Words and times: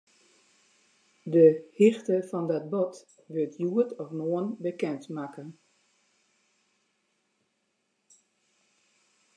De 1.33 1.43
hichte 1.79 2.15
fan 2.29 2.45
dat 2.51 2.65
bod 2.73 2.95
wurdt 3.33 3.55
hjoed 3.59 3.89
of 4.01 4.09
moarn 4.19 4.47
bekendmakke. 4.65 5.43